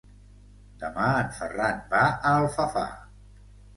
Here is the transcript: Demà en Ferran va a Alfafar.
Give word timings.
Demà 0.83 1.09
en 1.19 1.29
Ferran 1.41 1.85
va 1.93 2.01
a 2.09 2.33
Alfafar. 2.41 2.89